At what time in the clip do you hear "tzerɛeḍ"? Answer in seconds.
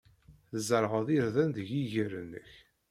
0.51-1.07